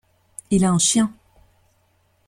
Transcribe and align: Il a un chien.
Il 0.49 0.65
a 0.65 0.71
un 0.71 0.79
chien. 0.79 1.13